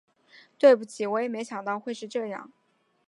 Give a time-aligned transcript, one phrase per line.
[0.57, 2.51] 对不起，我也没想到会是这样